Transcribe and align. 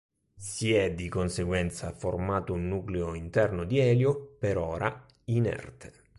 Si 0.35 0.73
è 0.73 0.95
di 0.95 1.09
conseguenza 1.09 1.91
formato 1.93 2.53
un 2.53 2.67
nucleo 2.67 3.13
interno 3.13 3.65
di 3.65 3.77
elio, 3.77 4.35
per 4.39 4.57
ora 4.57 5.05
inerte. 5.25 5.93